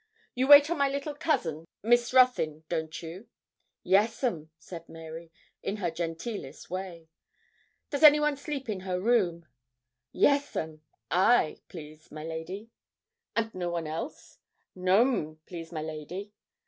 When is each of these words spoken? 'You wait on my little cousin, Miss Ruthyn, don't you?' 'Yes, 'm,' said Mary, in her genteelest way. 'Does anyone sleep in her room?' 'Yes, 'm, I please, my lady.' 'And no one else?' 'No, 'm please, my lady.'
'You 0.33 0.47
wait 0.47 0.67
on 0.71 0.79
my 0.79 0.89
little 0.89 1.13
cousin, 1.13 1.67
Miss 1.83 2.11
Ruthyn, 2.11 2.63
don't 2.69 3.03
you?' 3.03 3.27
'Yes, 3.83 4.23
'm,' 4.23 4.49
said 4.57 4.89
Mary, 4.89 5.31
in 5.61 5.75
her 5.77 5.91
genteelest 5.91 6.71
way. 6.71 7.07
'Does 7.91 8.01
anyone 8.01 8.35
sleep 8.35 8.67
in 8.67 8.79
her 8.79 8.99
room?' 8.99 9.45
'Yes, 10.11 10.55
'm, 10.55 10.81
I 11.11 11.59
please, 11.69 12.11
my 12.11 12.23
lady.' 12.23 12.71
'And 13.35 13.53
no 13.53 13.69
one 13.69 13.85
else?' 13.85 14.39
'No, 14.73 15.01
'm 15.03 15.35
please, 15.45 15.71
my 15.71 15.83
lady.' 15.83 16.33